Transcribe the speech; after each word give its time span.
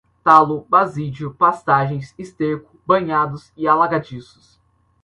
talo, 0.23 0.65
basídio, 0.67 1.31
pastagens, 1.35 2.15
esterco, 2.17 2.75
banhados 2.87 3.51
e 3.55 3.67
alagadiços 3.67 4.59